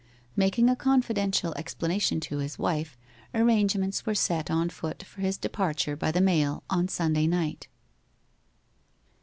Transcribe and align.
Making 0.35 0.67
a 0.67 0.75
confidential 0.75 1.53
explanation 1.53 2.19
to 2.21 2.39
his 2.39 2.57
wife, 2.57 2.97
arrangements 3.35 4.03
were 4.03 4.15
set 4.15 4.49
on 4.49 4.69
foot 4.71 5.03
for 5.03 5.21
his 5.21 5.37
departure 5.37 5.95
by 5.95 6.11
the 6.11 6.19
mail 6.21 6.63
on 6.71 6.87
Sunday 6.87 7.27
night. 7.27 7.67